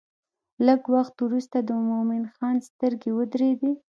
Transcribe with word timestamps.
لږ 0.65 0.81
وخت 0.95 1.15
وروسته 1.21 1.57
د 1.63 1.69
مومن 1.89 2.23
خان 2.35 2.55
سترګې 2.69 3.09
ودرېدې. 3.13 3.71